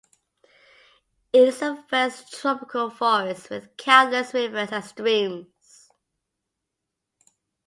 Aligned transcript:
It 1.31 1.47
is 1.49 1.61
a 1.61 1.85
vast 1.91 2.33
tropical 2.33 2.89
forest 2.89 3.51
with 3.51 3.77
countless 3.77 4.33
rivers 4.33 4.69
and 4.71 4.83
streams. 4.83 5.91